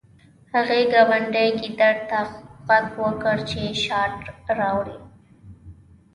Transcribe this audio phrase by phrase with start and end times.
[0.53, 2.19] هغې ګاونډي ګیدړ ته
[2.67, 4.17] غږ وکړ چې شات
[4.59, 4.97] راوړي